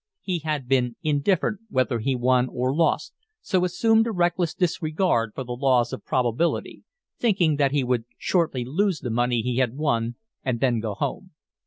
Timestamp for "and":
10.43-10.59